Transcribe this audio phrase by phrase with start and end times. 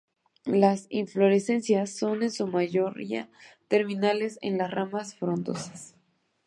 [0.47, 3.29] Las inflorescencias, son en su mayoría
[3.67, 5.93] terminales en las ramas frondosas.